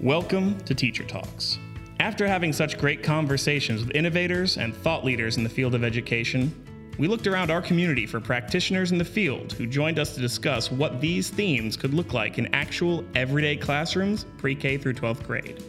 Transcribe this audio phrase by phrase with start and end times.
[0.00, 1.58] Welcome to Teacher Talks.
[2.00, 6.52] After having such great conversations with innovators and thought leaders in the field of education,
[6.98, 10.70] we looked around our community for practitioners in the field who joined us to discuss
[10.70, 15.62] what these themes could look like in actual everyday classrooms pre K through 12th grade.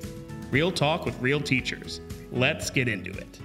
[0.49, 2.01] Real talk with real teachers.
[2.31, 3.39] Let's get into it.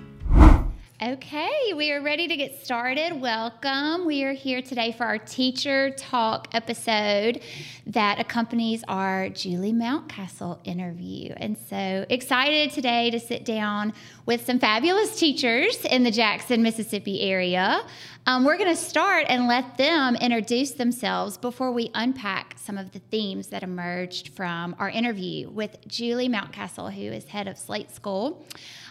[1.02, 3.18] Okay, we are ready to get started.
[3.18, 4.04] Welcome.
[4.04, 7.40] We are here today for our teacher talk episode
[7.86, 11.32] that accompanies our Julie Mountcastle interview.
[11.38, 13.94] And so excited today to sit down
[14.26, 17.80] with some fabulous teachers in the Jackson, Mississippi area.
[18.26, 22.92] Um, we're going to start and let them introduce themselves before we unpack some of
[22.92, 27.90] the themes that emerged from our interview with Julie Mountcastle, who is head of Slate
[27.90, 28.44] School.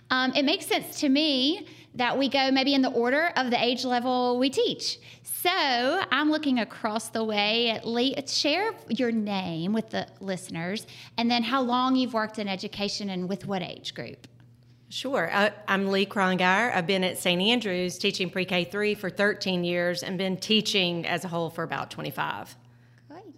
[0.10, 3.64] Um, it makes sense to me that we go maybe in the order of the
[3.64, 5.00] age level we teach.
[5.24, 8.16] So I'm looking across the way at Lee.
[8.28, 10.86] Share your name with the listeners
[11.18, 14.28] and then how long you've worked in education and with what age group.
[14.90, 15.30] Sure.
[15.32, 16.76] I, am Lee Krongire.
[16.76, 17.42] I've been at St.
[17.42, 21.64] Andrews teaching pre K 3 for 13 years and been teaching as a whole for
[21.64, 22.56] about 25.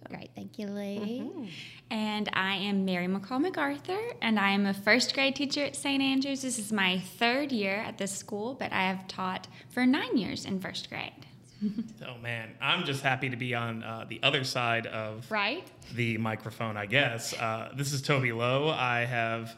[0.08, 0.22] Great.
[0.22, 0.30] Great.
[0.34, 1.22] Thank you, Lee.
[1.24, 1.44] Mm-hmm.
[1.90, 6.02] And I am Mary McCall MacArthur, and I am a first grade teacher at St.
[6.02, 6.42] Andrews.
[6.42, 10.44] This is my third year at this school, but I have taught for nine years
[10.44, 11.26] in first grade.
[12.06, 15.64] oh man, I'm just happy to be on uh, the other side of right
[15.94, 16.76] the microphone.
[16.76, 18.68] I guess uh, this is Toby Lowe.
[18.68, 19.54] I have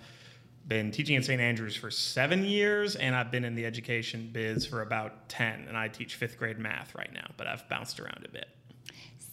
[0.66, 1.40] been teaching at St.
[1.40, 5.64] Andrews for seven years, and I've been in the education biz for about ten.
[5.68, 8.48] And I teach fifth grade math right now, but I've bounced around a bit.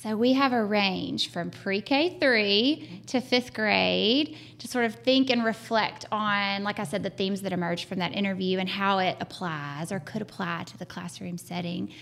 [0.01, 4.95] So we have a range from pre K three to fifth grade to sort of
[4.95, 8.67] think and reflect on, like I said, the themes that emerged from that interview and
[8.67, 11.93] how it applies or could apply to the classroom setting.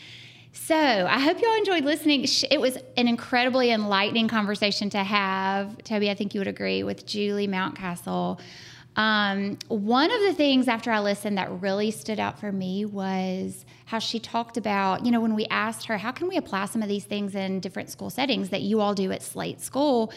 [0.54, 2.26] So I hope you all enjoyed listening.
[2.50, 5.78] It was an incredibly enlightening conversation to have.
[5.84, 8.40] Toby, I think you would agree with Julie Mountcastle.
[9.00, 13.64] Um, one of the things after I listened that really stood out for me was
[13.86, 16.84] how she talked about, you know, when we asked her, how can we apply some
[16.84, 20.12] of these things in different school settings that you all do at Slate School?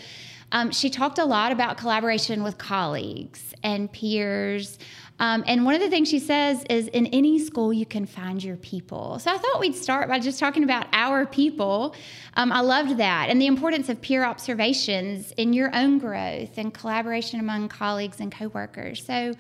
[0.51, 4.81] Um, she talked a lot about collaboration with colleagues and peers.
[5.23, 8.43] Um, and one of the things she says is in any school, you can find
[8.43, 9.21] your people.
[9.21, 11.95] So I thought we'd start by just talking about our people.
[12.35, 16.75] Um, I loved that and the importance of peer observations in your own growth and
[16.75, 19.07] collaboration among colleagues and coworkers.
[19.07, 19.35] So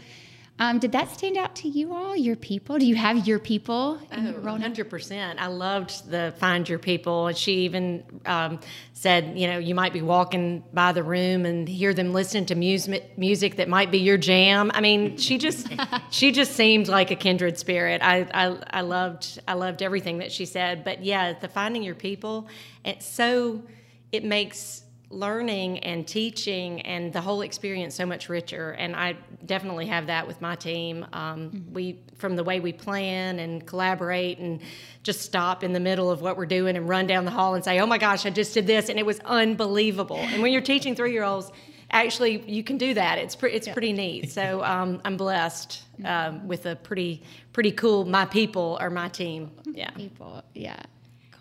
[0.62, 2.78] um, did that stand out to you all, your people?
[2.78, 3.98] Do you have your people?
[4.12, 5.34] Oh, 100%.
[5.36, 7.26] I loved the find your people.
[7.26, 8.60] And she even um,
[8.92, 12.54] said, you know, you might be walking by the room and hear them listening to
[12.54, 14.70] music, music that might be your jam.
[14.72, 15.66] I mean, she just,
[16.10, 18.00] she just seemed like a kindred spirit.
[18.00, 20.84] I, I, I loved, I loved everything that she said.
[20.84, 22.46] But yeah, the finding your people,
[22.84, 23.64] it's so,
[24.12, 24.81] it makes
[25.12, 28.70] learning and teaching and the whole experience so much richer.
[28.70, 29.14] And i
[29.44, 31.06] definitely have that with my team.
[31.12, 31.74] Um, mm-hmm.
[31.74, 34.60] we from the way we plan and collaborate and
[35.02, 37.64] just stop in the middle of what we're doing and run down the hall and
[37.64, 40.16] say oh my gosh i just did this and it was unbelievable.
[40.16, 41.50] And when you're teaching three year olds
[41.90, 43.18] actually you can do that.
[43.18, 43.72] It's, pre- it's yeah.
[43.74, 44.32] pretty neat.
[44.32, 49.50] So um, i'm blessed um, with a pretty pretty cool my people or my team.
[49.74, 49.90] Yeah.
[49.90, 50.82] People yeah.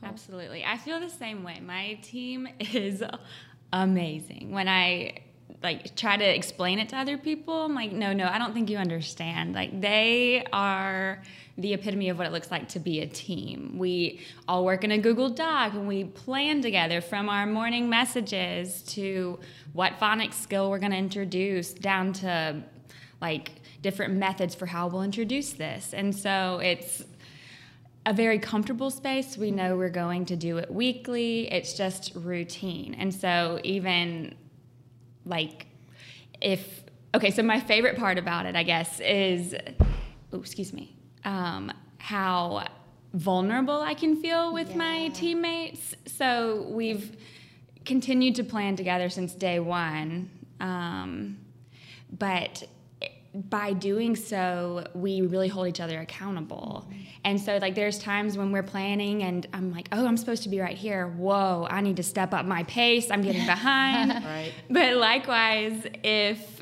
[0.03, 0.63] Absolutely.
[0.65, 1.59] I feel the same way.
[1.59, 3.03] My team is
[3.73, 4.51] amazing.
[4.51, 5.19] When I
[5.63, 8.69] like try to explain it to other people, I'm like, no, no, I don't think
[8.69, 9.53] you understand.
[9.53, 11.21] Like they are
[11.57, 13.77] the epitome of what it looks like to be a team.
[13.77, 18.81] We all work in a Google Doc and we plan together from our morning messages
[18.83, 19.39] to
[19.73, 22.63] what phonics skill we're going to introduce down to
[23.21, 23.51] like
[23.81, 25.93] different methods for how we'll introduce this.
[25.93, 27.03] And so it's
[28.05, 29.37] a very comfortable space.
[29.37, 31.51] We know we're going to do it weekly.
[31.51, 32.95] It's just routine.
[32.95, 34.35] And so even
[35.25, 35.67] like
[36.41, 39.55] if okay, so my favorite part about it, I guess, is
[40.33, 40.95] oh, excuse me,
[41.25, 42.67] um, how
[43.13, 44.77] vulnerable I can feel with yeah.
[44.77, 45.95] my teammates.
[46.07, 47.15] So we've
[47.85, 50.29] continued to plan together since day one.
[50.59, 51.37] Um,
[52.11, 52.63] but
[53.33, 56.89] by doing so, we really hold each other accountable.
[57.23, 60.49] And so, like, there's times when we're planning and I'm like, oh, I'm supposed to
[60.49, 61.07] be right here.
[61.07, 63.09] Whoa, I need to step up my pace.
[63.09, 64.11] I'm getting behind.
[64.25, 64.51] right.
[64.69, 66.61] But likewise, if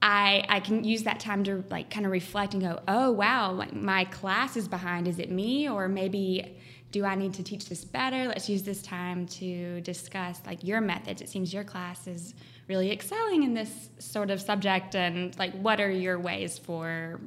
[0.00, 3.52] I, I can use that time to like kind of reflect and go, oh wow,
[3.52, 5.06] like my class is behind.
[5.06, 6.56] Is it me or maybe
[6.92, 8.26] do I need to teach this better?
[8.26, 11.20] Let's use this time to discuss like your methods.
[11.20, 12.34] It seems your class is
[12.68, 17.18] really excelling in this sort of subject and like what are your ways for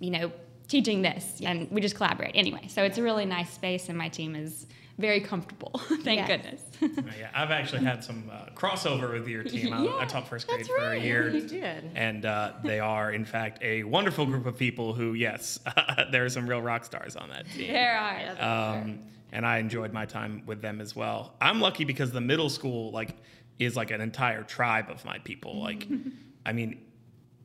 [0.00, 0.32] you know
[0.68, 2.66] teaching this, and we just collaborate anyway.
[2.68, 4.66] So it's a really nice space, and my team is
[4.98, 5.70] very comfortable.
[6.02, 6.28] Thank Yes.
[6.28, 6.62] goodness.
[7.18, 9.72] Yeah, I've actually had some uh, crossover with your team.
[9.72, 11.28] I, I taught first grade that's for a year.
[11.30, 11.90] You did.
[11.94, 15.58] And uh, they are, in fact, a wonderful group of people who, yes,
[16.10, 17.68] there are some real rock stars on that team.
[17.72, 18.74] there are.
[18.76, 19.00] Um,
[19.32, 21.34] and I enjoyed my time with them as well.
[21.40, 23.16] I'm lucky because the middle school like
[23.58, 25.60] is like an entire tribe of my people.
[25.60, 25.86] Like,
[26.46, 26.80] I mean,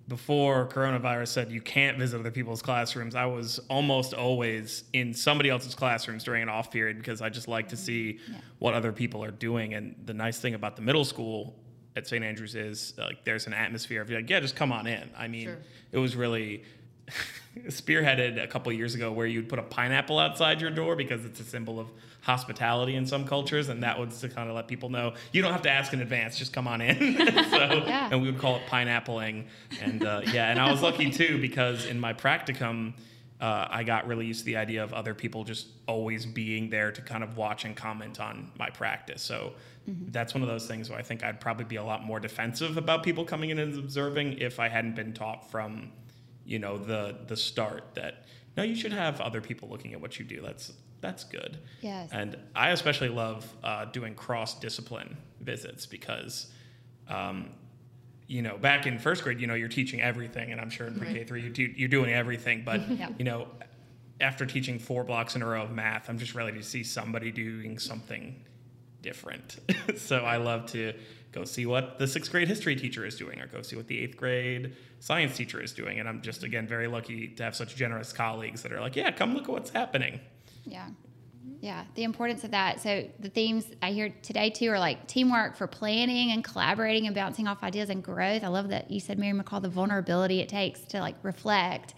[0.07, 5.49] before coronavirus said you can't visit other people's classrooms, I was almost always in somebody
[5.49, 7.85] else's classrooms during an off period because I just like to mm-hmm.
[7.85, 8.19] see
[8.59, 9.73] what other people are doing.
[9.73, 11.55] And the nice thing about the middle school
[11.95, 12.23] at St.
[12.23, 15.09] Andrews is like there's an atmosphere of like, yeah, just come on in.
[15.17, 15.57] I mean, Sure.
[15.93, 16.63] it was really
[17.67, 21.39] spearheaded a couple years ago where you'd put a pineapple outside your door because it's
[21.39, 21.87] a symbol of
[22.21, 25.51] hospitality in some cultures and that was to kind of let people know you don't
[25.51, 27.15] have to ask in advance just come on in.
[27.49, 28.09] So Yeah.
[28.11, 29.47] and we would call it pineappling.
[29.81, 32.93] And uh, yeah and i was lucky too because in my practicum
[33.41, 36.91] uh, i got really used to the idea of other people just always being there
[36.91, 39.21] to kind of watch and comment on my practice.
[39.21, 39.53] So
[39.87, 42.77] that's one of those things where i think i'd probably be a lot more defensive
[42.77, 45.91] about people coming in and observing if i hadn't been taught from
[46.45, 48.25] you know the the start that
[48.55, 50.39] no you should have other people looking at what you do.
[50.41, 50.71] That's
[51.01, 52.09] that's good Yes.
[52.13, 56.51] and i especially love uh, doing cross discipline visits because
[57.07, 57.49] um,
[58.27, 60.95] you know back in first grade you know you're teaching everything and i'm sure in
[60.97, 63.15] pre-k3 you do, you're doing everything but Yep.
[63.19, 63.47] you know
[64.19, 67.31] after teaching four blocks in a row of math i'm just ready to see somebody
[67.31, 68.35] doing something
[69.01, 69.57] different.
[69.97, 70.93] so I love to
[71.31, 73.97] go see what the sixth grade history teacher is doing or go see what the
[73.97, 75.99] eighth grade science teacher is doing.
[75.99, 79.09] And I'm just, again, very lucky to have such generous colleagues that are like, yeah,
[79.09, 80.19] come look at what's happening.
[80.65, 80.89] Yeah.
[81.59, 82.81] Yeah, the importance of that.
[82.81, 87.15] So the themes I hear today too are like teamwork for planning and collaborating and
[87.15, 88.43] bouncing off ideas and growth.
[88.43, 91.93] I love that you said Mary McCall the vulnerability it takes to like reflect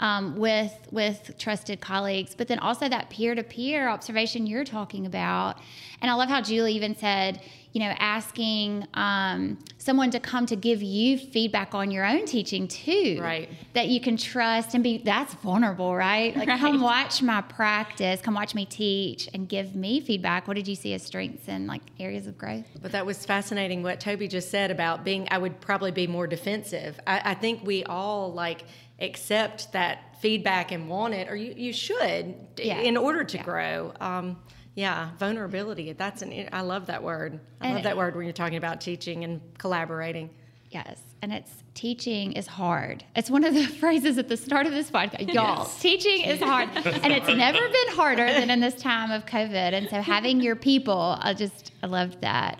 [0.00, 5.06] um, with with trusted colleagues, but then also that peer to peer observation you're talking
[5.06, 5.58] about.
[6.00, 7.40] And I love how Julie even said,
[7.72, 12.68] you know, asking um, someone to come to give you feedback on your own teaching
[12.68, 13.48] too, Right.
[13.74, 14.98] That you can trust and be.
[14.98, 16.36] That's vulnerable, right?
[16.36, 20.46] Like, come watch my practice, come watch me teach, and give me feedback.
[20.46, 22.64] What did you see as strengths and like areas of growth?
[22.80, 26.26] But that was fascinating what Toby just said about being, I would probably be more
[26.26, 27.00] defensive.
[27.06, 28.64] I, I think we all like
[29.00, 32.78] accept that feedback and want it, or you, you should Yeah.
[32.80, 33.42] in order to Yeah.
[33.44, 33.92] grow.
[34.00, 34.38] Um,
[34.74, 35.92] yeah, vulnerability.
[35.92, 37.40] That's an, I love that word.
[37.60, 40.30] I And- love that word when you're talking about teaching and collaborating.
[40.70, 43.02] Yes, and it's teaching is hard.
[43.16, 45.32] It's one of the phrases at the start of this podcast.
[45.32, 45.80] Y'all, Yes.
[45.80, 49.72] teaching is hard, and it's never been harder than in this time of COVID.
[49.72, 52.58] And so having your people, I just I loved that.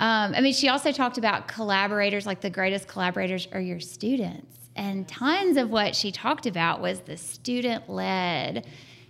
[0.00, 2.26] Um, I mean, she also talked about collaborators.
[2.26, 7.00] Like the greatest collaborators are your students, and tons of what she talked about was
[7.00, 8.66] the student led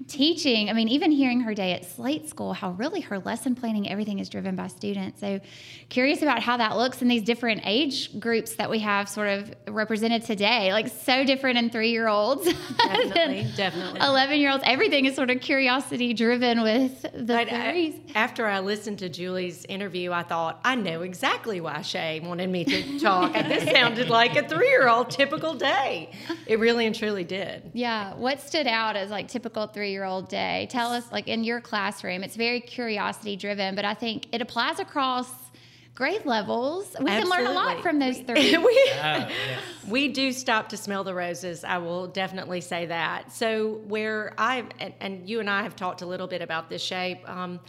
[0.09, 0.69] teaching.
[0.71, 4.19] I mean, even hearing her day at Slate School, how really her lesson planning, everything
[4.19, 5.21] is driven by students.
[5.21, 5.41] So,
[5.89, 9.53] curious about how that looks in these different age groups that we have sort of
[9.69, 10.73] represented today.
[10.73, 12.45] Like, so different in three year olds.
[12.79, 14.01] Definitely, definitely.
[14.01, 14.65] 11 year olds.
[14.67, 19.09] Everything is sort of curiosity driven with the But uh, I- after I listened to
[19.09, 23.33] Julie's interview, I thought, I know exactly why Shay wanted me to talk.
[23.33, 26.11] this sounded like a three year old typical day.
[26.47, 27.71] It really and truly did.
[27.75, 28.15] Yeah.
[28.15, 30.67] What stood out as like typical three year old day?
[30.71, 34.79] Tell us, like in your classroom, it's very curiosity driven, but I think it applies
[34.79, 35.29] across
[35.97, 36.95] grade levels.
[37.01, 38.57] We can learn a lot from those three.
[38.59, 39.31] we, Yeah,
[39.89, 41.65] we do stop to smell the roses.
[41.65, 43.33] I will definitely say that.
[43.33, 46.83] So where I and, and you and I have talked a little bit about this
[46.83, 47.29] shape.
[47.29, 47.61] Um,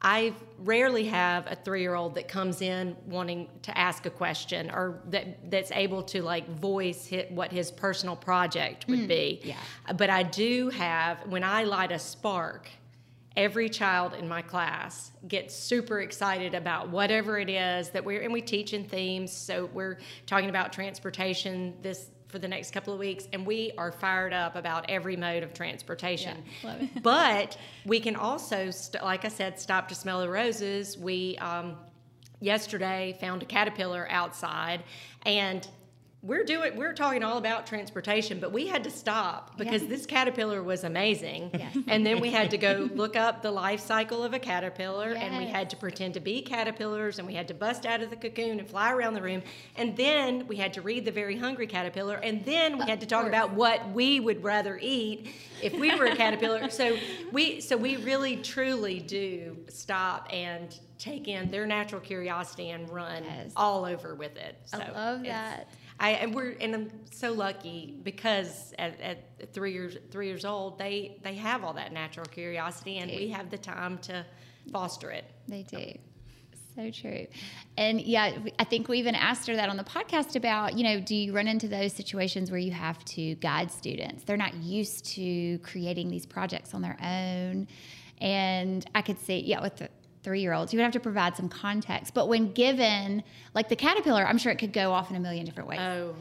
[0.00, 5.50] I rarely have a three-year-old that comes in wanting to ask a question or that
[5.50, 9.40] that's able to like voice hit what his personal project would mm, be.
[9.42, 9.56] yeah.
[9.96, 12.68] But I do have when I light a spark
[13.36, 18.32] every child in my class gets super excited about whatever it is that we're and
[18.32, 22.98] we teach in themes so we're talking about transportation this for the next couple of
[22.98, 26.42] weeks and we are fired up about every mode of transportation.
[26.62, 30.96] Yeah, but we can also st- like i said stop to smell the roses.
[30.98, 31.76] We um,
[32.40, 34.82] yesterday found a caterpillar outside
[35.26, 35.66] and
[36.20, 39.88] we're doing we're talking all about transportation but we had to stop because Yeah.
[39.88, 41.70] this caterpillar was amazing Yeah.
[41.86, 45.38] and then we had to go look up the life cycle of a caterpillar and
[45.38, 48.16] we had to pretend to be caterpillars and we had to bust out of the
[48.16, 49.42] cocoon and fly around the room
[49.76, 53.06] and then we had to read the very hungry caterpillar and then we had to
[53.06, 55.28] talk about what we would rather eat
[55.62, 56.96] if we were a caterpillar so
[57.30, 63.22] we so we really truly do stop and take in their natural curiosity and run
[63.22, 63.52] Yes.
[63.54, 64.56] all over with it.
[64.72, 65.68] I So love it's- that.
[66.00, 70.78] I and we're and I'm so lucky because at, at three years three years old
[70.78, 74.24] they they have all that natural curiosity and we have the time to
[74.70, 75.24] foster it.
[75.48, 75.98] They do.
[76.78, 77.26] So true.
[77.76, 81.00] And yeah, I think we even asked her that on the podcast about, you know,
[81.00, 84.22] do you run into those situations where you have to guide students?
[84.22, 87.66] They're not used to creating these projects on their own.
[88.20, 89.88] And I could see, yeah, with the
[90.28, 92.12] three year olds, you would have to provide some context.
[92.12, 93.22] But when given,
[93.54, 95.80] like the caterpillar, I'm sure it could go off in a million different ways.
[95.80, 96.14] Oh,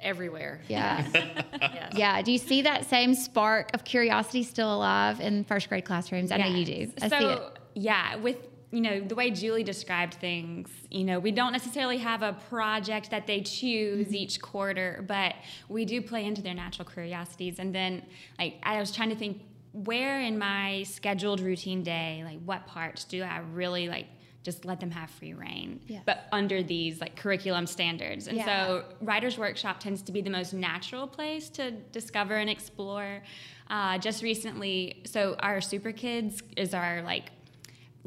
[0.00, 0.60] everywhere.
[0.68, 1.06] yeah.
[1.14, 1.92] Yes.
[1.96, 2.20] Yeah.
[2.22, 6.32] Do you see that same spark of curiosity still alive in first grade classrooms?
[6.32, 6.92] I know you do.
[7.00, 7.40] I so, see it.
[7.74, 8.36] yeah, with
[8.72, 13.10] you know the way Julie described things, you know, we don't necessarily have a project
[13.12, 14.14] that they choose Mm-hmm.
[14.24, 15.34] each quarter, but
[15.68, 17.60] we do play into their natural curiosities.
[17.60, 18.02] And then,
[18.40, 19.40] like, I was trying to think
[19.84, 24.06] where in my scheduled routine day, like, what parts do I really like?
[24.42, 26.00] Just let them have free reign, Yeah.
[26.06, 28.28] but under these like curriculum standards.
[28.28, 28.44] And Yeah.
[28.46, 33.22] so, Writers Workshop tends to be the most natural place to discover and explore.
[33.68, 37.32] Uh, just recently, so our Super Kids is our like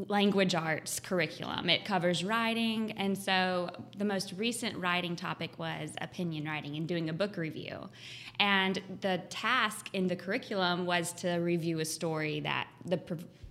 [0.07, 1.69] language arts curriculum.
[1.69, 7.09] It covers writing, and so the most recent writing topic was opinion writing and doing
[7.09, 7.89] a book review.
[8.39, 12.99] And the task in the curriculum was to review a story that the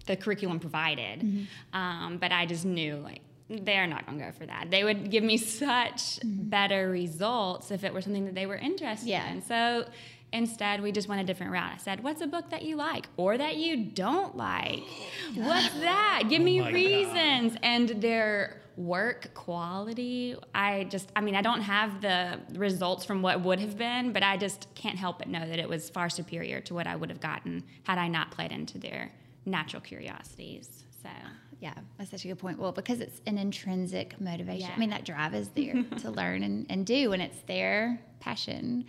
[0.06, 1.46] the curriculum provided.
[1.74, 4.70] Um, but I just knew like they're not going to go for that.
[4.70, 9.08] They would give me such better results if it were something that they were interested
[9.08, 9.30] Yeah.
[9.30, 9.42] in.
[9.42, 9.86] So
[10.32, 11.72] instead, we just went a different route.
[11.74, 14.82] I said, "What's a book that you like or that you don't like?
[15.34, 16.24] What's that?
[16.28, 16.74] Give oh me Oh my God.
[16.74, 23.22] reasons." And their work quality, I just, I mean, I don't have the results from
[23.22, 26.08] what would have been, but I just can't help but know that it was far
[26.08, 29.10] superior to what I would have gotten had I not played into their
[29.44, 30.84] natural curiosities.
[31.02, 31.08] So.
[31.60, 32.56] Yeah, that's such a good point.
[32.60, 34.68] Well, because it's an intrinsic motivation.
[34.68, 34.74] Yeah.
[34.76, 38.84] I mean, that drive is there to learn and, and do, and it's their passion.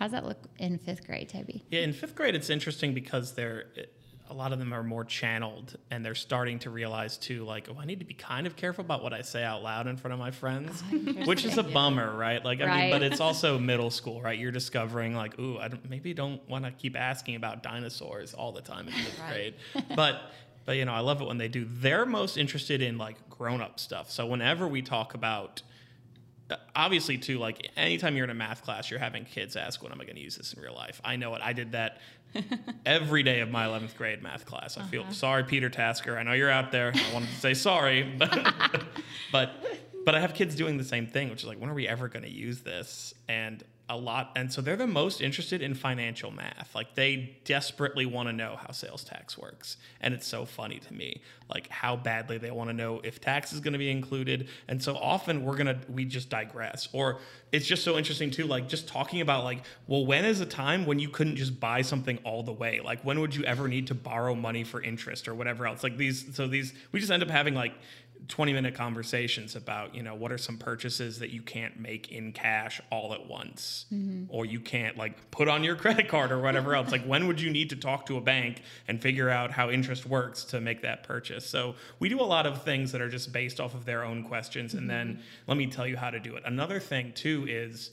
[0.00, 1.62] How's that look in fifth grade, Toby?
[1.68, 3.66] Yeah, in fifth grade, it's interesting because they're
[4.30, 7.76] a lot of them are more channeled, and they're starting to realize too, like, oh,
[7.78, 10.14] I need to be kind of careful about what I say out loud in front
[10.14, 10.82] of my friends,
[11.26, 12.42] which is a bummer, right?
[12.42, 14.38] Like, I mean, but it's also middle school, right?
[14.38, 18.52] You're discovering like, ooh, I don't, maybe don't want to keep asking about dinosaurs all
[18.52, 19.54] the time in fifth grade,
[19.96, 20.22] but.
[20.66, 21.66] But you know, I love it when they do.
[21.68, 24.10] They're most interested in like grown-up stuff.
[24.10, 25.62] So whenever we talk about
[26.74, 30.00] obviously too like anytime you're in a math class you're having kids ask when am
[30.00, 31.00] i going to use this in real life?
[31.04, 31.42] I know it.
[31.42, 31.98] I did that
[32.86, 34.78] every day of my 11th grade math class.
[34.78, 35.12] I feel uh-huh.
[35.12, 36.16] sorry peter tasker.
[36.16, 36.92] I know you're out there.
[36.94, 38.84] I wanted to say sorry but
[39.32, 39.50] but
[40.04, 42.08] but i have kids doing the same thing which is like when are we ever
[42.08, 43.14] going to use this?
[43.28, 46.70] And a lot and so they're the most interested in financial math.
[46.76, 50.94] Like they desperately want to know how sales tax works and it's so funny to
[50.94, 51.20] me
[51.50, 54.80] like how badly they want to know if tax is going to be included and
[54.80, 56.88] so often we're going to we just digress.
[56.92, 57.18] Or
[57.50, 60.86] it's just so interesting too like just talking about like well when is a time
[60.86, 62.80] when you couldn't just buy something all the way?
[62.82, 65.82] Like when would you ever need to borrow money for interest or whatever else?
[65.82, 67.74] Like these so these we just end up having like
[68.28, 72.32] 20 minute conversations about you know what are some purchases that you can't make in
[72.32, 73.86] cash all at once?
[73.92, 74.24] Mm-hmm.
[74.28, 76.92] Or you can't like put on your credit card or whatever else.
[76.92, 80.06] Like when would you need to talk to a bank and figure out how interest
[80.06, 81.46] works to make that purchase?
[81.46, 84.24] So we do a lot of things that are just based off of their own
[84.24, 84.74] questions.
[84.74, 85.22] And then mm-hmm.
[85.46, 86.42] let me tell you how to do it.
[86.46, 87.90] Another thing too is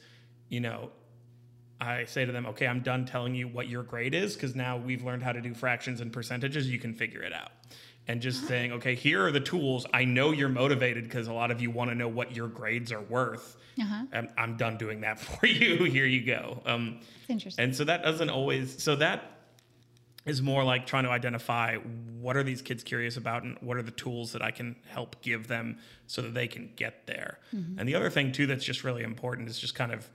[0.50, 0.92] you know
[1.80, 4.78] I say to them, okay, I'm done telling you what your grade is because now
[4.78, 6.70] we've learned how to do fractions and percentages.
[6.70, 7.52] You can figure it out.
[8.10, 9.86] And just saying, okay, here are the tools.
[9.94, 12.92] I know you're motivated because a lot of you want to know what your grades
[12.94, 13.58] are worth.
[13.80, 14.06] Uh-huh.
[14.14, 15.84] I'm, I'm done doing that for you.
[15.84, 16.62] here you go.
[16.66, 17.66] Um, It's interesting.
[17.66, 19.34] and so that doesn't always, so that
[20.26, 21.76] is more like trying to identify
[22.20, 25.22] what are these kids curious about and what are the tools that I can help
[25.22, 27.40] give them so that they can get there.
[27.52, 30.10] And the other thing too that's just really important is just kind of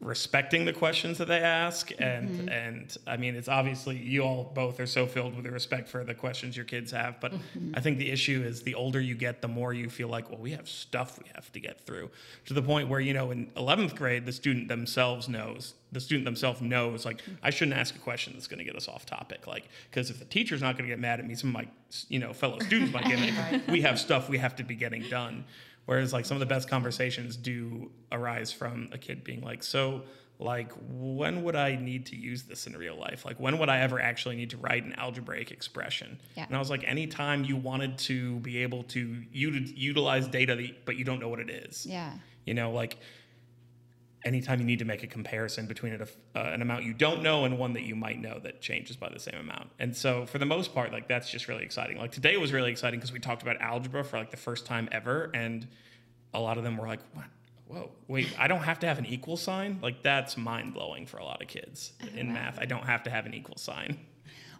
[0.00, 2.02] respecting the questions that they ask mm-hmm.
[2.02, 6.04] and and I mean it's obviously you all both are so filled with respect for
[6.04, 7.72] the questions your kids have but mm-hmm.
[7.74, 10.38] I think the issue is the older you get the more you feel like well
[10.38, 12.10] we have stuff we have to get through.
[12.46, 16.26] To the point where you know in 11th grade the student themselves knows the student
[16.26, 19.46] themselves knows like I shouldn't ask a question that's going to get us off topic
[19.46, 21.68] like because if the teacher's not going to get mad at me some of my
[22.08, 25.08] you know fellow students might get mad we have stuff we have to be getting
[25.08, 25.44] done
[25.86, 30.02] Whereas like some of the best conversations do arise from a kid being like, so
[30.38, 33.24] like when would I need to use this in real life?
[33.24, 36.20] Like when would I ever actually need to write an algebraic expression?
[36.36, 36.44] Yeah.
[36.46, 40.84] And I was like, anytime you wanted to be able to uti- utilize data, that,
[40.84, 41.86] but you don't know what it is.
[41.86, 42.12] yeah.
[42.44, 42.98] You know, like
[44.26, 46.02] anytime you need to make a comparison between a,
[46.38, 49.08] uh, an amount you don't know and one that you might know that changes by
[49.08, 49.70] the same amount.
[49.78, 51.96] And so for the most part, like that's just really exciting.
[51.96, 54.88] Like today was really exciting because we talked about algebra for like the first time
[54.92, 55.66] ever, and
[56.34, 57.26] a lot of them were like, "What?
[57.68, 58.28] Whoa, wait!
[58.38, 61.40] I don't have to have an equal sign." Like that's mind blowing for a lot
[61.40, 62.58] of kids in math.
[62.58, 63.98] I don't have to have an equal sign.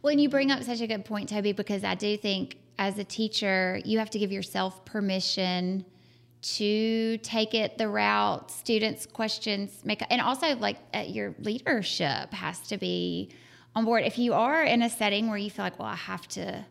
[0.03, 2.99] Well, and you bring up such a good point, Toby, because I do think as
[2.99, 5.85] a teacher, you have to give yourself permission
[6.43, 12.61] to take it the route students questions make and also like uh, your leadership has
[12.61, 13.31] to be
[13.75, 14.05] on board.
[14.05, 16.65] If you are in a setting where you feel like well i have to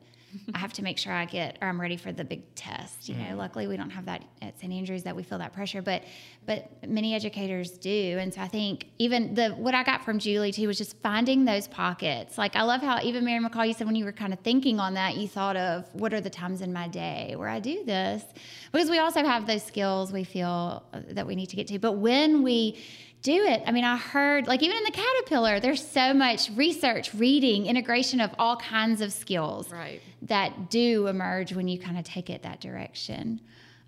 [0.54, 3.10] I have to make sure I get or I'm ready for the big test.
[3.10, 3.38] You know, mm.
[3.38, 4.72] luckily we don't have that at St.
[4.72, 6.04] Andrews that we feel that pressure, but
[6.46, 8.18] but many educators do.
[8.20, 11.46] And so I think even the what I got from Julie too was just finding
[11.46, 12.38] those pockets.
[12.38, 14.80] Like I love how even Mary McCall, you said when you were kind of thinking
[14.80, 17.84] on that, you thought of what are the times in my day where I do
[17.84, 18.24] this,
[18.72, 21.80] because we also have those skills we feel that we need to get to.
[21.80, 22.78] But when we
[23.26, 23.64] do it.
[23.66, 28.22] I mean, I heard, like, even in the caterpillar, there's so much research, reading, integration
[28.22, 30.00] of all kinds of skills right.
[30.22, 33.42] that do emerge when you kind of take it that direction.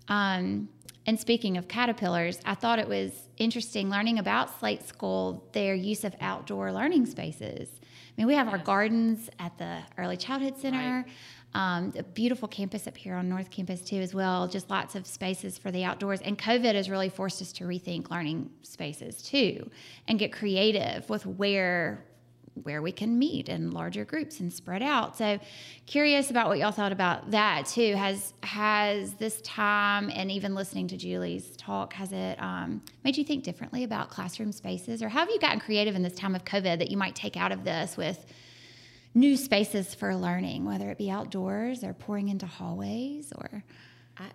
[0.08, 0.68] Um,
[1.06, 6.02] and speaking of caterpillars, I thought it was interesting learning about Slate School, their use
[6.02, 7.68] of outdoor learning spaces.
[7.80, 8.54] I mean, we have yes.
[8.54, 11.04] our gardens at the Early Childhood Center.
[11.06, 11.14] Right.
[11.58, 14.46] Um, a beautiful campus up here on North Campus too, as well.
[14.46, 16.20] Just lots of spaces for the outdoors.
[16.20, 19.68] And COVID has really forced us to rethink learning spaces too,
[20.06, 22.04] and get creative with where
[22.62, 25.16] where we can meet in larger groups and spread out.
[25.16, 25.38] So
[25.86, 27.96] curious about what y'all thought about that too.
[27.96, 33.24] Has has this time and even listening to Julie's talk, has it um, made you
[33.24, 35.02] think differently about classroom spaces?
[35.02, 37.50] Or have you gotten creative in this time of COVID that you might take out
[37.50, 38.26] of this with
[39.14, 43.64] new spaces for learning, whether it be outdoors or pouring into hallways or.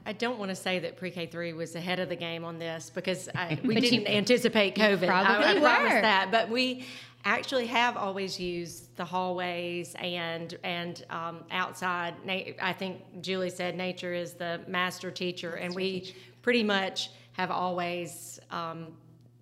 [0.06, 2.90] I, don't want to say that pre-K three was ahead of the game on this
[2.90, 5.08] because I, we didn't anticipate COVID.
[5.08, 5.60] Probably I, I were.
[5.60, 6.86] promise that, but we
[7.26, 12.14] actually have always used the hallways and and um, outside.
[12.62, 16.18] I think Julie said nature is the master teacher, master and we teacher.
[16.42, 18.88] pretty much have always um,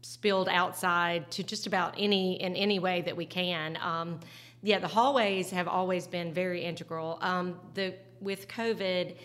[0.01, 3.77] spilled outside to just about any in any way that we can.
[3.81, 4.19] Um,
[4.63, 7.17] yeah, the hallways have always been very integral.
[7.21, 9.15] Um, the with COVID,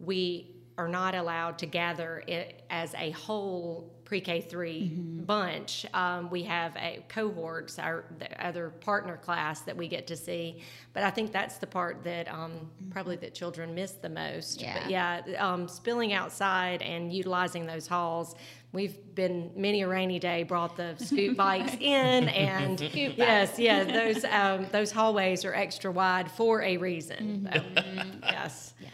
[0.00, 5.24] we are not allowed to gather it as a whole pre-K 3 mm-hmm.
[5.24, 5.84] bunch.
[5.92, 8.04] Um, we have a cohorts, our
[8.38, 10.62] other partner class that we get to see.
[10.94, 12.90] But I think that's the part that um, mm-hmm.
[12.90, 14.62] probably that children miss the most.
[14.62, 18.34] Yeah, but yeah, um, spilling outside and utilizing those halls.
[18.72, 24.24] We've been many a rainy day brought the scoot bikes in, and yes, yeah, those
[24.24, 27.48] um, those hallways are extra wide for a reason.
[27.50, 28.22] Mm-hmm.
[28.22, 28.74] yes.
[28.78, 28.92] yes.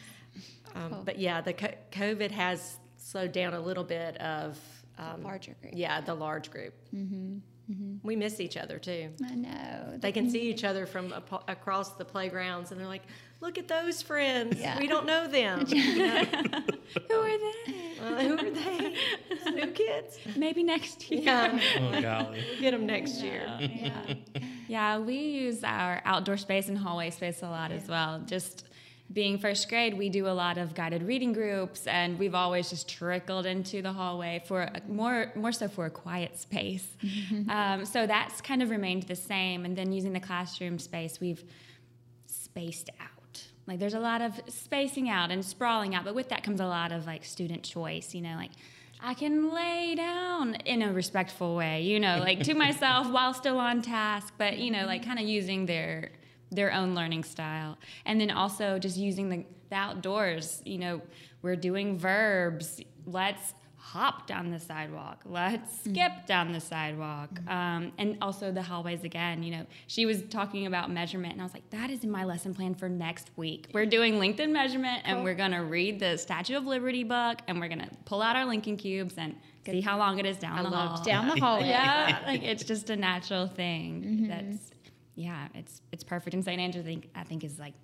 [0.74, 1.02] Um, cool.
[1.04, 4.58] But yeah, the COVID has slowed down a little bit of
[4.98, 5.74] um, larger group.
[5.76, 6.74] Yeah, the large group.
[6.94, 7.38] Mm-hmm.
[7.70, 8.06] Mm-hmm.
[8.06, 9.10] We miss each other too.
[9.24, 9.96] I know.
[9.96, 13.04] They can see each other from a, across the playgrounds, and they're like,
[13.40, 14.60] "Look at those friends.
[14.60, 14.78] Yeah.
[14.78, 15.60] We don't know them.
[15.66, 17.84] who are they?
[18.00, 18.96] Uh, who are they?
[19.50, 20.18] New kids?
[20.36, 21.22] Maybe next year.
[21.22, 21.60] Yeah.
[21.78, 22.44] Oh golly.
[22.50, 23.58] We'll get them next yeah.
[23.58, 23.70] year.
[23.70, 24.14] Yeah.
[24.68, 27.76] yeah, we use our outdoor space and hallway space a lot yeah.
[27.76, 28.20] as well.
[28.26, 28.64] Just
[29.14, 32.88] being first grade, we do a lot of guided reading groups, and we've always just
[32.88, 36.86] trickled into the hallway for a, more more so for a quiet space.
[37.02, 37.50] Mm-hmm.
[37.54, 39.64] Um, so that's kind of remained the same.
[39.64, 41.44] And then using the classroom space, we've
[42.26, 43.46] spaced out.
[43.68, 46.66] Like there's a lot of spacing out and sprawling out, but with that comes a
[46.66, 48.12] lot of like student choice.
[48.12, 48.50] You know, like
[49.00, 53.58] I can lay down in a respectful way, you know, like to myself while still
[53.58, 56.10] on task, but you know, like kind of using their
[56.50, 57.78] their own learning style.
[58.04, 60.62] And then also just using the, the outdoors.
[60.64, 61.02] You know,
[61.42, 62.80] we're doing verbs.
[63.06, 63.54] Let's
[63.84, 65.20] hop down the sidewalk.
[65.26, 65.90] Let's mm-hmm.
[65.90, 66.26] skip mm-hmm.
[66.26, 67.30] down the sidewalk.
[67.34, 67.48] Mm-hmm.
[67.48, 69.42] Um, and also the hallways again.
[69.42, 72.24] You know, she was talking about measurement, and I was like, that is in my
[72.24, 73.68] lesson plan for next week.
[73.74, 77.68] We're doing LinkedIn measurement, and we're gonna read the Statue of Liberty book, and we're
[77.68, 80.76] gonna pull out our linking cubes and see how long it is down I the
[80.76, 81.04] hall.
[81.04, 81.68] Down the hallway.
[81.68, 84.02] yeah, like it's just a natural thing.
[84.02, 84.28] Mm-hmm.
[84.28, 84.70] That's
[85.14, 86.34] yeah, it's it's perfect.
[86.34, 86.60] And St.
[86.60, 87.74] Andrew, I think, I think is like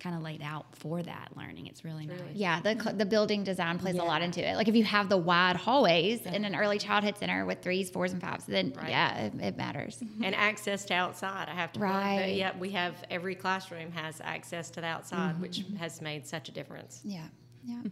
[0.00, 1.66] kind of laid out for that learning.
[1.66, 2.18] It's really nice.
[2.34, 4.02] Yeah, the the building design plays yeah.
[4.02, 4.56] a lot into it.
[4.56, 6.32] Like if you have the wide hallways yeah.
[6.32, 8.88] in an early childhood center with threes, fours, and fives, then right.
[8.88, 9.98] yeah, it, it, matters.
[10.02, 10.24] Mm-hmm.
[10.24, 11.48] And access to outside.
[11.48, 12.34] I have to right.
[12.34, 15.42] yeah, we have every classroom has access to the outside, mm-hmm.
[15.42, 17.02] which has made such a difference.
[17.04, 17.26] Yeah,
[17.62, 17.82] yeah.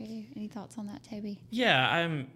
[0.00, 1.40] Any thoughts on that, Toby?
[1.50, 2.26] Yeah, I'm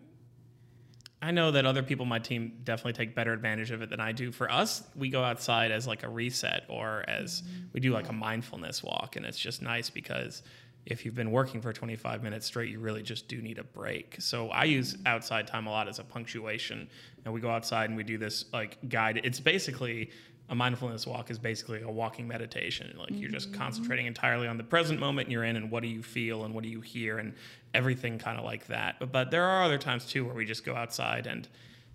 [1.20, 3.98] I know that other people on my team definitely take better advantage of it than
[3.98, 4.30] I do.
[4.30, 8.12] For us, we go outside as like a reset or as we do like a
[8.12, 10.42] mindfulness walk, and it's just nice because
[10.86, 14.16] if you've been working for 25 minutes straight, you really just do need a break.
[14.20, 16.88] So I use outside time a lot as a punctuation,
[17.24, 19.20] and we go outside and we do this like guide.
[19.24, 20.10] It's basically
[20.50, 22.94] a mindfulness walk is basically a walking meditation.
[22.98, 23.60] Like you're just mm-hmm.
[23.60, 26.64] concentrating entirely on the present moment you're in and what do you feel and what
[26.64, 27.34] do you hear and
[27.74, 28.96] everything kind of like that.
[28.98, 31.48] But, but there are other times too where we just go outside and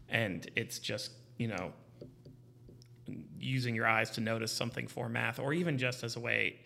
[0.10, 1.74] and it's just you know
[3.39, 6.60] using your eyes to notice something for math or even just as a way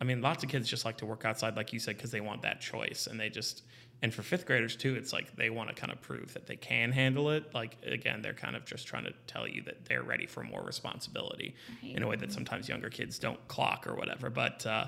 [0.00, 2.20] I mean, lots of kids just like to work outside, like you said, because they
[2.20, 3.62] want that choice, and they just
[4.02, 6.56] and for fifth graders too, it's like they want to kind of prove that they
[6.56, 7.54] can handle it.
[7.54, 10.62] Like again, they're kind of just trying to tell you that they're ready for more
[10.62, 11.96] responsibility right.
[11.96, 14.30] in a way that sometimes younger kids don't clock or whatever.
[14.30, 14.86] But uh,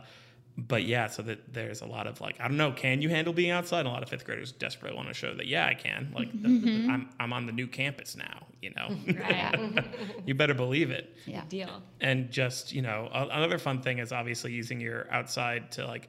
[0.58, 3.32] but yeah, so that there's a lot of like, I don't know, can you handle
[3.32, 3.80] being outside?
[3.80, 6.12] And a lot of fifth graders desperately want to show that, yeah, I can.
[6.12, 6.86] Like, the, mm-hmm.
[6.86, 8.88] the, I'm, I'm on the new campus now, you know?
[9.18, 9.84] Right.
[10.26, 11.16] you better believe it.
[11.26, 11.44] Yeah.
[11.48, 11.82] Deal.
[12.00, 16.08] And just, you know, another fun thing is obviously using your outside to like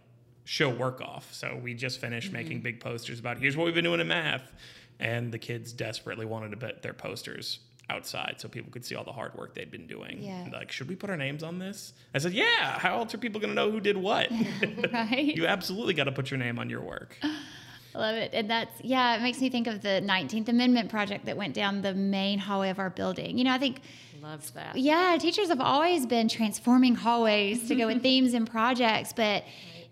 [0.50, 1.32] show work off.
[1.32, 2.38] So we just finished mm-hmm.
[2.38, 4.52] making big posters about here's what we've been doing in math.
[5.00, 9.04] And the kids desperately wanted to put their posters outside so people could see all
[9.04, 10.24] the hard work they'd been doing.
[10.24, 10.50] Yeah.
[10.52, 11.94] Like, should we put our names on this?
[12.16, 12.80] I said, yeah.
[12.80, 14.32] How else are people going to know who did what?
[14.92, 15.38] right.
[15.38, 17.16] you absolutely got to put your name on your work.
[17.96, 18.32] I love it.
[18.34, 21.84] And that's, yeah, it makes me think of the 19th Amendment project that went down
[21.84, 23.38] the main hallway of our building.
[23.38, 23.82] You know, I think.
[24.22, 24.76] Loves that.
[24.76, 29.44] Yeah, teachers have always been transforming hallways to go with themes and projects, but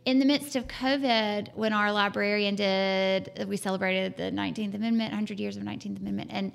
[0.06, 5.40] in the midst of COVID, when our librarian did, we celebrated the 19th Amendment, 100
[5.40, 6.52] years of 19th Amendment, and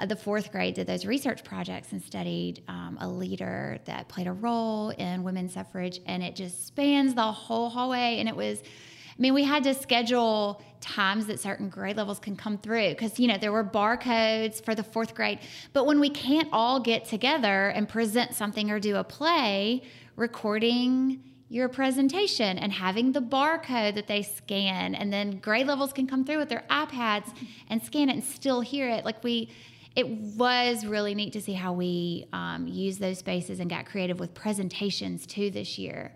[0.00, 4.26] uh, the fourth grade did those research projects and studied um, a leader that played
[4.26, 8.16] a role in women's suffrage, and it just spans the whole hallway.
[8.18, 12.36] And it was, I mean, we had to schedule times that certain grade levels can
[12.36, 15.38] come through because, you know, there were barcodes for the fourth grade.
[15.72, 19.82] But when we can't all get together and present something or do a play,
[20.16, 21.22] recording
[21.54, 26.24] your presentation and having the barcode that they scan and then grade levels can come
[26.24, 27.32] through with their iPads
[27.70, 29.48] and scan it and still hear it like we
[29.94, 34.18] it was really neat to see how we um, use those spaces and got creative
[34.18, 36.12] with presentations too this year.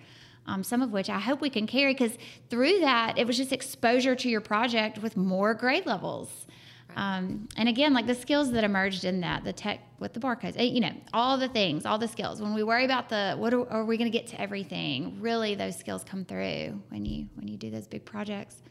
[0.47, 2.19] Um, some of which I hope we can carry because
[2.51, 6.48] through that, it was just exposure to your project with more grade levels.
[6.97, 10.57] Um, and again, like the skills that emerged in that, the tech with the barcodes,
[10.57, 12.41] eh, you know, all the things, all the skills.
[12.41, 15.55] When we worry about the what are, are we going to get to everything, really
[15.55, 18.63] those skills come through when you when you do those big projects.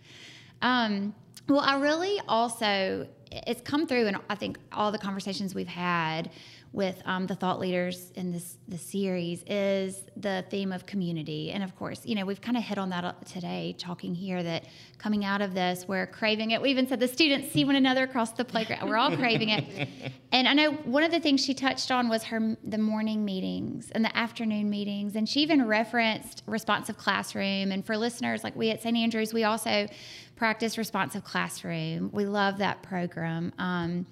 [0.61, 1.13] Um,
[1.47, 6.29] well, I really also it's come through in I think all the conversations we've had
[6.77, 11.63] with um, the thought leaders in this the series is the theme of community, and
[11.63, 14.65] of course, you know we've kind of hit on that uh, today, talking here that
[14.99, 16.61] coming out of this, we're craving it.
[16.61, 18.87] We even said the students see one another across the playground.
[18.87, 19.89] We're all craving it,
[20.31, 23.89] and I know one of the things she touched on was her the morning meetings
[23.91, 27.71] and the afternoon meetings, and she even referenced responsive classroom.
[27.71, 28.95] And for listeners like we at St.
[28.95, 29.87] Andrews, we also
[30.35, 32.11] practice responsive classroom.
[32.13, 33.51] We love that program.
[33.57, 34.05] Um,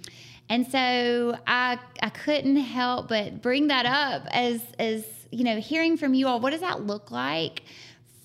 [0.49, 5.97] and so I, I couldn't help but bring that up as, as, you know, hearing
[5.97, 7.63] from you all, what does that look like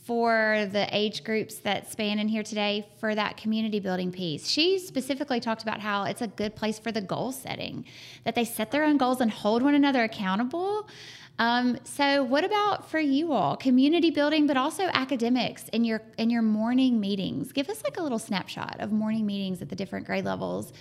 [0.04, 4.46] for the age groups that span in here today for that community building piece?
[4.46, 7.86] She specifically talked about how it's a good place for the goal setting,
[8.24, 10.88] that they set their own goals and hold one another accountable.
[11.38, 16.28] Um, so, what about for you all, community building, but also academics in your in
[16.28, 17.50] your morning meetings?
[17.50, 20.74] Give us like a little snapshot of morning meetings at the different grade levels,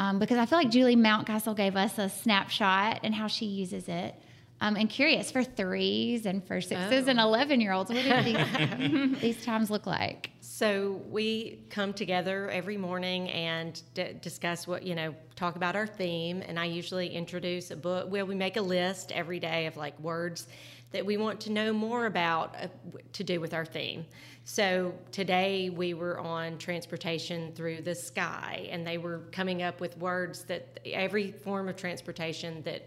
[0.00, 3.86] um, because I feel like Julie Mountcastle gave us a snapshot and how she uses
[3.86, 4.14] it.
[4.62, 7.10] Um, and curious for threes and for sixes oh.
[7.10, 10.30] and eleven year olds, what do these, these times look like?
[10.40, 15.86] So we come together every morning and d- discuss what, you know, talk about our
[15.86, 16.42] theme.
[16.46, 18.10] And I usually introduce a book.
[18.10, 20.48] Well, we make a list every day of like words
[20.92, 22.68] that we want to know more about uh,
[23.14, 24.06] to do with our theme.
[24.52, 29.96] So today we were on transportation through the sky, and they were coming up with
[29.96, 32.82] words that every form of transportation that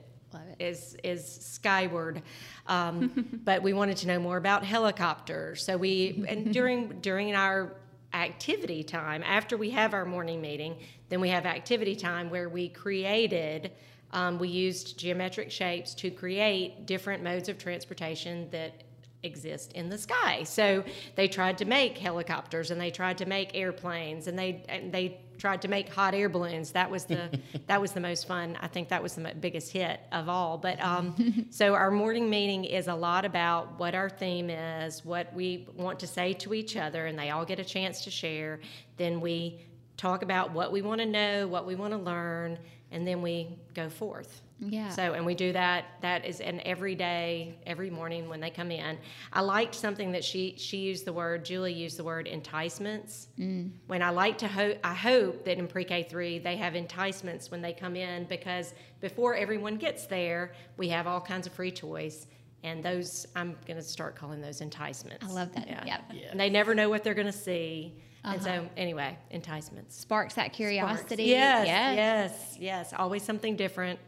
[0.60, 2.22] is is skyward.
[2.68, 5.64] Um, but we wanted to know more about helicopters.
[5.64, 7.78] So we and during during our
[8.14, 10.76] activity time after we have our morning meeting,
[11.08, 13.72] then we have activity time where we created.
[14.12, 18.84] Um, we used geometric shapes to create different modes of transportation that
[19.24, 20.44] exist in the sky.
[20.44, 20.84] So
[21.16, 25.20] they tried to make helicopters and they tried to make airplanes and they and they
[25.38, 26.72] tried to make hot air balloons.
[26.72, 28.58] That was the that was the most fun.
[28.62, 30.58] I think that was the biggest hit of all.
[30.58, 35.34] But um, so our morning meeting is a lot about what our theme is, what
[35.34, 38.60] we want to say to each other, and they all get a chance to share.
[38.98, 39.60] Then we
[39.98, 42.60] talk about what we want to know, what we want to learn,
[42.92, 44.42] and then we go forth.
[44.70, 44.90] Yeah.
[44.90, 45.86] So, and we do that.
[46.02, 48.98] That is an every day, every morning when they come in.
[49.32, 51.46] I liked something that she she used the word.
[51.46, 53.28] Julie used the word enticements.
[53.40, 53.72] Mm.
[53.88, 57.52] When I like to hope, I hope that in pre K three they have enticements
[57.52, 61.72] when they come in because before everyone gets there, we have all kinds of free
[61.72, 62.28] toys.
[62.66, 65.26] And those, I'm going to start calling those enticements.
[65.26, 65.68] I love that.
[65.68, 65.84] Yeah.
[65.86, 66.32] Yep.
[66.32, 67.94] And they never know what they're going to see.
[68.24, 69.98] And so, anyway, enticements.
[69.98, 71.26] Sparks that curiosity.
[71.26, 71.96] Yes, Yes.
[71.98, 72.94] yes, yes.
[72.98, 74.00] Always something different.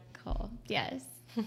[0.68, 1.02] Yes.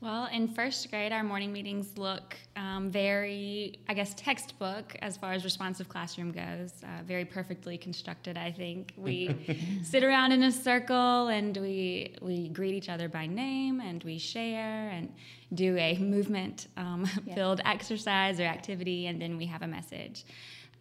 [0.00, 5.32] Well, in first grade, our morning meetings look um, very, I guess, textbook as far
[5.32, 6.72] as responsive classroom goes.
[6.84, 8.92] Uh, very perfectly constructed, I think.
[8.96, 14.04] We sit around in a circle and we we greet each other by name and
[14.04, 15.12] we share and
[15.52, 20.24] do a movement um, filled exercise or activity, and then we have a message.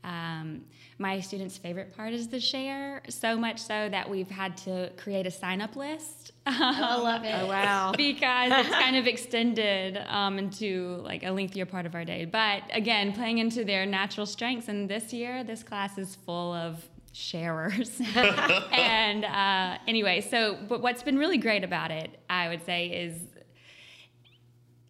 [0.08, 0.62] Um,
[1.00, 5.28] my students' favorite part is the share, so much so that we've had to create
[5.28, 6.32] a sign up list.
[6.46, 7.36] I love it.
[7.36, 7.92] Oh, wow.
[7.98, 12.24] because it's kind of extended um, into like a lengthier part of our day.
[12.24, 14.70] But again, playing into their natural strengths.
[14.70, 18.02] And this year, this class is full of sharers.
[18.16, 23.20] and uh, anyway, so but what's been really great about it, I would say, is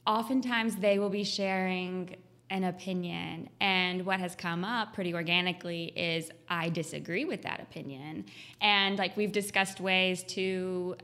[0.06, 2.16] oftentimes they will be sharing
[2.50, 3.50] an opinion.
[3.60, 8.26] And what has come up pretty organically is i disagree with that opinion.
[8.62, 10.96] And like we've discussed ways to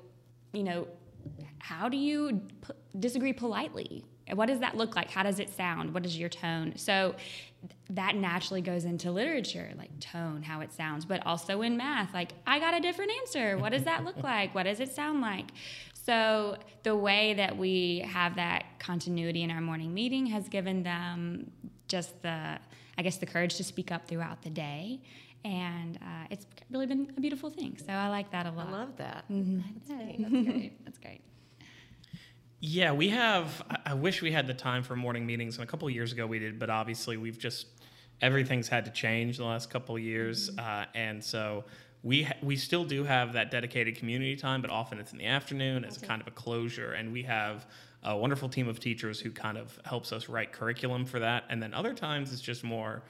[0.54, 0.88] you know
[1.60, 4.04] how do you p- disagree politely?
[4.34, 5.10] What does that look like?
[5.12, 5.94] How does it sound?
[5.94, 6.74] What is your tone?
[6.78, 7.16] So
[7.62, 12.14] th- that naturally goes into literature like tone how it sounds but also in math
[12.14, 13.58] like i got a different answer.
[13.58, 14.56] What does that look like?
[14.56, 15.48] What does it sound like
[16.06, 21.50] so the way that we have that continuity in our morning meeting has given them
[21.88, 22.58] just the,
[22.98, 25.02] I guess, the courage to speak up throughout the day,
[25.46, 27.78] and uh, it's really been a beautiful thing.
[27.86, 28.68] So I like that a lot.
[28.68, 29.26] I love that.
[29.30, 30.18] That's great.
[30.20, 30.86] That's great.
[30.86, 31.22] That's great.
[32.60, 33.62] Yeah, we have.
[33.70, 36.12] I- I wish we had the time for morning meetings, and a couple of years
[36.14, 37.68] ago we did, but obviously we've just
[38.22, 41.66] everything's had to change the last couple of years, uh, and so
[42.04, 45.26] we ha- we still do have that dedicated community time, but often it's in the
[45.26, 47.66] afternoon as a kind of a closure, and we have
[48.04, 51.64] a wonderful team of teachers who kind of helps us write curriculum for that, and
[51.64, 53.02] then other times it's just more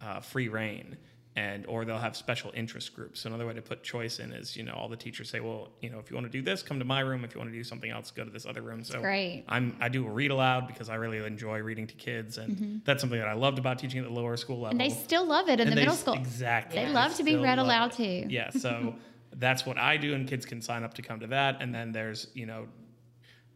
[0.00, 0.96] uh, free reign
[1.36, 3.20] and or they'll have special interest groups.
[3.20, 5.68] So another way to put choice in is, you know, all the teachers say, well,
[5.82, 7.24] you know, if you want to do this, come to my room.
[7.24, 8.82] If you want to do something else, go to this other room.
[8.82, 9.44] So great.
[9.48, 13.02] I'm I do a read aloud because I really enjoy reading to kids, and that's
[13.02, 14.78] something that I loved about teaching at the lower school level.
[14.78, 14.80] Mm-hmm.
[14.80, 16.14] And they still love it in And the middle s- school.
[16.14, 16.82] Exactly.
[16.82, 17.96] They love to be read aloud it.
[18.22, 18.28] too.
[18.32, 18.50] Yeah.
[18.50, 18.94] So
[19.36, 21.60] that's what I do, and kids can sign up to come to that.
[21.60, 22.66] And then there's you know.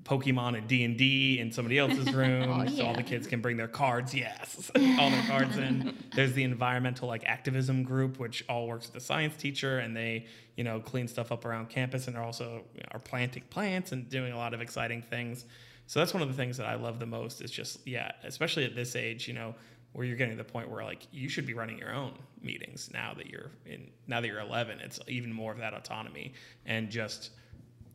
[0.04, 3.26] Pokemon and D and D in somebody else's oh, room, Oh, so all the kids
[3.26, 4.14] can bring their cards.
[4.14, 5.96] Yes, all their cards in.
[6.14, 10.26] There's the environmental like activism group, which all works with the science teacher, and they
[10.56, 14.32] you know clean stuff up around campus, and are also are planting plants and doing
[14.32, 15.44] a lot of exciting things.
[15.86, 17.40] So that's one of the things that I love the most.
[17.40, 19.54] Is just yeah, especially at this age, you know,
[19.92, 22.90] where you're getting to the point where like you should be running your own meetings
[22.92, 24.80] now that you're in now that you're 11.
[24.80, 26.32] It's even more of that autonomy
[26.64, 27.30] and just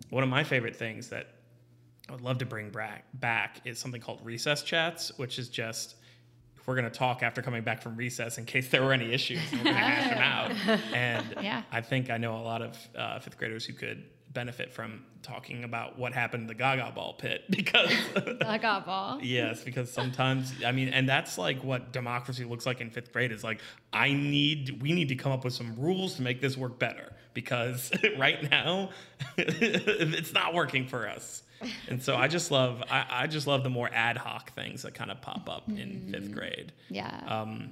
[0.10, 1.35] one of my favorite things that
[2.10, 5.96] I would love to bring back back is something called recess chats, which is just
[6.66, 9.40] we're going to talk after coming back from recess in case there were any issues.
[9.52, 10.18] And we're going to hash them
[10.72, 10.80] out.
[10.96, 11.62] And Yeah.
[11.72, 14.04] I think I know a lot of uh, fifth graders who could
[14.36, 17.92] benefit from talking about what happened in the Gaga Ball pit because.
[18.62, 19.20] Got ball.
[19.22, 23.32] Yes, because sometimes I mean, and that's like what democracy looks like in fifth grade.
[23.32, 26.56] Is like I need, we need to come up with some rules to make this
[26.56, 28.92] work better because right now
[29.38, 31.42] it's not working for us.
[31.88, 34.94] And so I just love, I, I just love the more ad hoc things that
[34.94, 36.74] kind of pop up in fifth grade.
[36.90, 37.22] Yeah.
[37.28, 37.72] Um,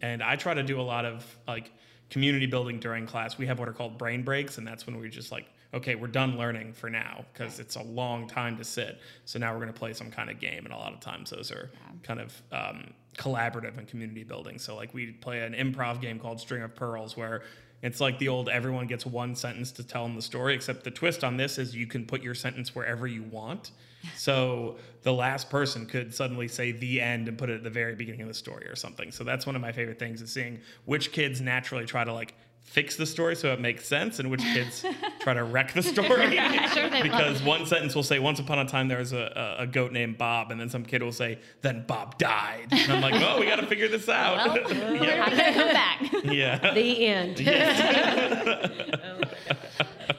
[0.00, 1.72] and I try to do a lot of like
[2.10, 3.38] community building during class.
[3.38, 6.06] We have what are called brain breaks, and that's when we're just like, okay, we're
[6.06, 9.00] done learning for now because it's a long time to sit.
[9.24, 11.30] So now we're going to play some kind of game, and a lot of times
[11.30, 11.70] those are
[12.02, 14.58] kind of um, collaborative and community building.
[14.58, 17.42] So like we play an improv game called String of Pearls, where
[17.82, 20.90] it's like the old everyone gets one sentence to tell them the story, except the
[20.90, 23.72] twist on this is you can put your sentence wherever you want.
[24.16, 27.94] So the last person could suddenly say the end and put it at the very
[27.94, 29.10] beginning of the story or something.
[29.12, 32.34] So that's one of my favorite things is seeing which kids naturally try to like
[32.62, 34.86] fix the story so it makes sense and which kids
[35.20, 36.38] try to wreck the story.
[36.74, 39.62] Sure they because one sentence will say, Once upon a time there was a, a,
[39.64, 42.68] a goat named Bob, and then some kid will say, Then Bob died.
[42.72, 44.48] And I'm like, Oh, we got to figure this out.
[44.66, 44.72] Well,
[45.04, 45.24] yeah.
[45.24, 46.24] I'm gonna come back.
[46.24, 46.72] yeah.
[46.74, 47.40] The end.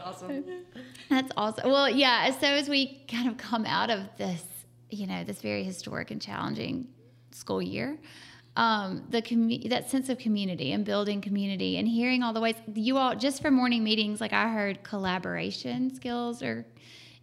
[0.04, 0.46] awesome.
[1.10, 1.70] That's awesome.
[1.70, 2.32] Well, yeah.
[2.32, 4.44] So as we kind of come out of this,
[4.90, 6.88] you know, this very historic and challenging
[7.32, 7.98] school year,
[8.56, 12.56] um, the commu- that sense of community and building community and hearing all the ways
[12.74, 16.66] you all just for morning meetings like i heard collaboration skills or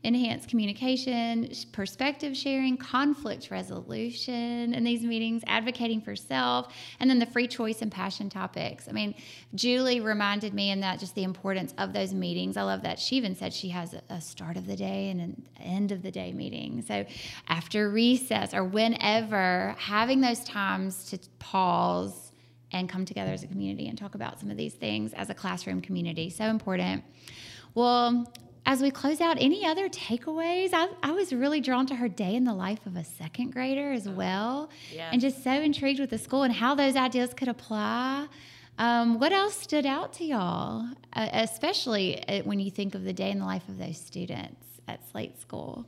[0.04, 7.26] enhanced communication, perspective sharing, conflict resolution in these meetings, advocating for self, and then the
[7.26, 8.88] free choice and passion topics.
[8.88, 9.14] I mean,
[9.54, 12.56] Julie reminded me in that just the importance of those meetings.
[12.56, 15.46] I love that she even said she has a start of the day and an
[15.60, 16.82] end of the day meeting.
[16.82, 17.04] So
[17.48, 22.32] after recess or whenever, having those times to pause
[22.72, 25.34] and come together as a community and talk about some of these things as a
[25.34, 26.30] classroom community.
[26.30, 27.04] So important.
[27.74, 28.32] Well,
[28.64, 30.70] as we close out, any other takeaways?
[30.72, 33.92] I, I was really drawn to her day in the life of a second grader
[33.92, 35.08] as well, Yes.
[35.12, 38.26] and just so intrigued with the school and how those ideas could apply.
[38.78, 43.12] Um, what else stood out to y'all, uh, especially uh, when you think of the
[43.12, 45.86] day in the life of those students at Slate School?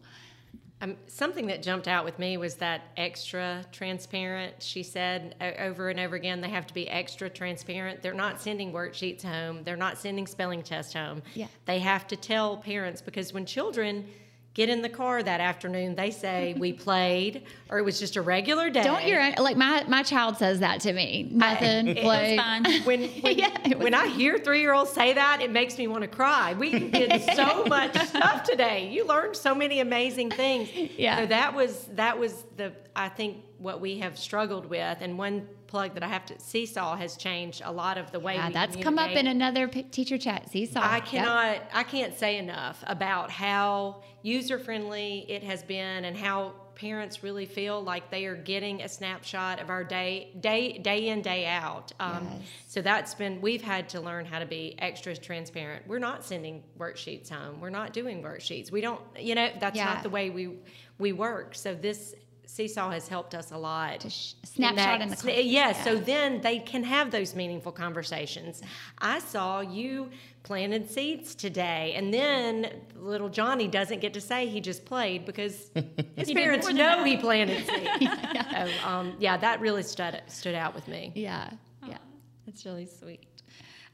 [0.85, 4.63] Um, something that jumped out with me was that extra transparent.
[4.63, 8.03] She said over and over again, they have to be extra transparent.
[8.03, 9.63] They're not sending worksheets home.
[9.65, 11.23] They're not sending spelling tests home.
[11.35, 11.47] Yeah.
[11.65, 14.05] They have to tell parents because when children
[14.55, 18.23] get in the car that afternoon, they say we played or it was just a
[18.23, 18.85] regular day.
[18.85, 21.29] Don't your like my my child says that to me.
[21.31, 21.89] Nothing.
[21.89, 22.85] it was played.
[22.87, 26.03] when when, Yeah, when I hear three year olds say that, it makes me want
[26.03, 26.55] to cry.
[26.55, 28.89] We did so much stuff today.
[28.89, 30.71] You learned so many amazing things.
[30.97, 31.19] Yeah.
[31.19, 35.49] So that was that was the I think what we have struggled with, and one
[35.67, 38.35] plug that I have to Seesaw has changed a lot of the way.
[38.35, 40.51] Yeah, that's come up in another teacher chat.
[40.51, 40.81] Seesaw.
[40.81, 41.05] I Yep.
[41.07, 47.23] cannot, I can't say enough about how user friendly it has been and how parents
[47.23, 51.47] really feel like they are getting a snapshot of our day, day, day in, day
[51.47, 51.93] out.
[52.01, 52.41] Um, Yes.
[52.67, 55.87] So that's been, we've had to learn how to be extra transparent.
[55.87, 57.61] We're not sending worksheets home.
[57.61, 58.71] We're not doing worksheets.
[58.73, 59.85] We don't, you know, that's Yeah.
[59.87, 60.59] not the way we,
[60.99, 61.55] we work.
[61.55, 62.15] So this
[62.47, 64.01] Seesaw has helped us a lot.
[64.01, 65.45] To sh- snapshot in the sna- class.
[65.45, 68.63] Yes, so then they can have those meaningful conversations.
[68.99, 70.11] I saw you
[70.43, 75.71] planted seeds today, and then little Johnny doesn't get to say he just played because
[76.17, 78.13] his parents know he planted seeds.
[78.51, 81.13] so, um, yeah, that really stood stood out with me.
[81.15, 81.51] Yeah.
[81.87, 81.99] Yeah.
[82.47, 83.34] That's really sweet.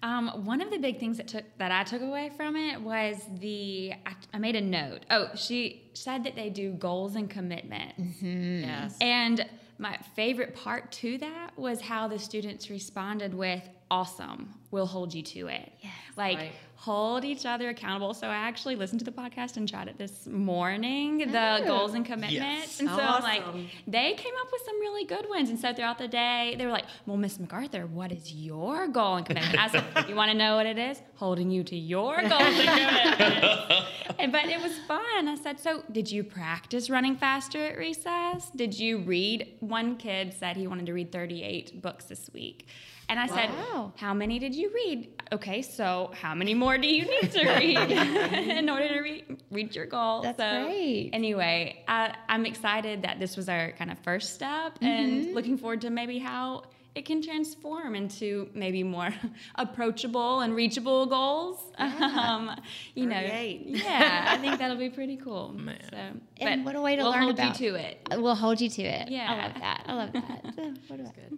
[0.03, 3.17] Um, one of the big things that took that I took away from it was
[3.39, 5.01] the I, I made a note.
[5.11, 8.97] Oh, she said that they do goals and commitments, Yes.
[9.01, 9.45] and
[9.79, 15.23] my favorite part to that was how the students responded with "Awesome, we'll hold you
[15.23, 15.93] to it." Yes.
[16.17, 16.53] like Right.
[16.83, 18.15] Hold each other accountable.
[18.15, 21.67] So I actually listened to the podcast and tried it this morning, the Oh.
[21.67, 23.43] goals and commitments, and so I'm like,
[23.87, 25.51] they came up with some really good ones.
[25.51, 29.17] And so throughout the day, they were like, Well, Miss MacArthur, what is your goal
[29.17, 29.59] and commitment?
[29.59, 31.03] I said, You want to know what it is?
[31.17, 32.69] Holding you to your goals and
[33.19, 33.87] commitments.
[34.19, 35.29] and, but it was fun.
[35.29, 38.51] I said, So did you practice running faster at recess?
[38.57, 39.57] Did you read?
[39.61, 42.67] One kid said he wanted to read 38 books this week.
[43.11, 43.93] And I Wow.
[43.97, 45.09] said, How many did you read?
[45.33, 47.77] Okay, so how many more do you need to read
[48.59, 50.23] in order to re- reach your goal?
[50.23, 51.11] That's so, great.
[51.13, 54.85] Anyway, I, I'm excited that this was our kind of first step Mm-hmm.
[54.85, 56.63] and looking forward to maybe how
[56.97, 59.11] it can transform into maybe more
[59.57, 61.59] approachable and reachable goals.
[61.81, 62.51] Um,
[62.95, 63.63] you know, 38.
[63.67, 65.53] yeah, I think that'll be pretty cool.
[65.53, 65.79] Man.
[65.91, 65.97] So,
[66.41, 68.09] And but what a way to we'll learn hold about- you to it.
[68.17, 69.09] We'll hold you to it.
[69.11, 69.85] Yeah, I love that.
[69.87, 70.79] I love that.
[70.89, 71.37] What about Uh,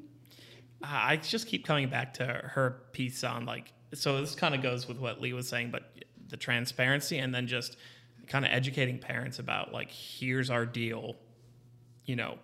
[0.83, 4.89] I just keep coming back to her piece on like so this kind of goes
[4.89, 5.83] with what Lee was saying, but
[6.29, 7.77] the transparency and then just
[8.27, 11.17] kind of educating parents about like here's our deal,
[12.05, 12.39] you know,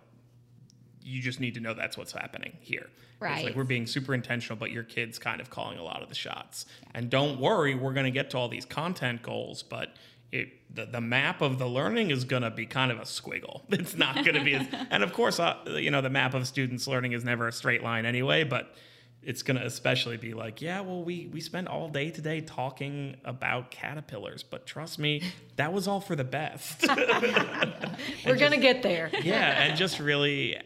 [1.01, 2.89] you just need to know that's what's happening here.
[3.19, 3.37] Right.
[3.37, 6.09] It's like we're being super intentional, but your kid's kind of calling a lot of
[6.09, 6.65] the shots.
[6.93, 9.95] And don't worry, we're going to get to all these content goals, but
[10.31, 13.61] it the, the map of the learning is going to be kind of a squiggle.
[13.69, 16.47] It's not going to be, as, and of course, uh, you know, the map of
[16.47, 18.75] students learning is never a straight line anyway, but
[19.21, 23.17] it's going to especially be like, yeah, well, we we spent all day today talking
[23.25, 25.23] about caterpillars, but trust me,
[25.57, 26.87] that was all for the best.
[28.25, 29.09] We're going to get there.
[29.23, 30.57] yeah, and just really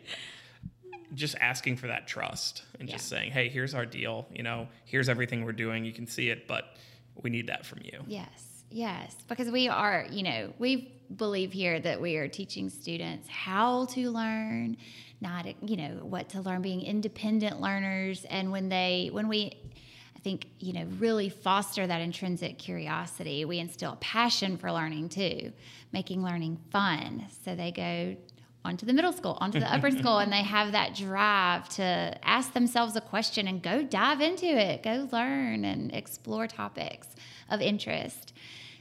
[1.15, 4.28] just asking for that trust and just saying, "Hey, here's our deal.
[4.32, 5.86] You know, here's everything we're doing.
[5.86, 6.78] You can see it, but
[7.21, 11.80] we need that from you." Yes, yes, because we are, you know, we believe here
[11.80, 14.78] that we are teaching students how to learn,
[15.22, 18.26] not, you know, what to learn, being independent learners.
[18.26, 19.56] And when they, when we,
[20.16, 25.10] I think, you know, really foster that intrinsic curiosity, we instill a passion for learning
[25.10, 25.54] too,
[25.92, 27.26] making learning fun.
[27.46, 28.16] So they go
[28.66, 32.54] onto the middle school, onto the upper school, and they have that drive to ask
[32.54, 37.10] themselves a question and go dive into it, go learn and explore topics
[37.50, 38.34] of interest.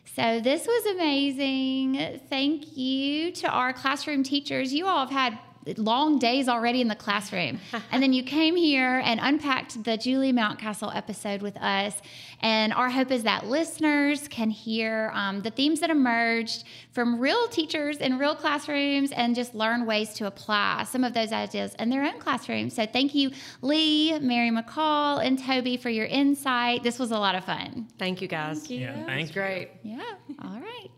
[0.04, 2.20] So this was amazing.
[2.28, 4.72] Thank you to our classroom teachers.
[4.72, 5.38] You all have had
[5.77, 7.59] long days already in the classroom.
[7.90, 11.94] and then you came here and unpacked the Julie Mountcastle episode with us.
[12.40, 17.46] And our hope is that listeners can hear um, the themes that emerged from real
[17.48, 21.88] teachers in real classrooms and just learn ways to apply some of those ideas in
[21.88, 22.75] their own classrooms.
[22.75, 26.83] So thank you, Lee, Mary McCall, and Toby for your insight.
[26.83, 27.88] This was a lot of fun.
[27.98, 28.58] Thank you guys.
[28.58, 28.81] Thank you.
[28.81, 29.71] Yeah, thank It's great.
[29.83, 30.02] Yeah.
[30.42, 30.90] All right.